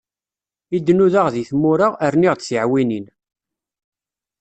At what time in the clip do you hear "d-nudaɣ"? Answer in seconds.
0.85-1.27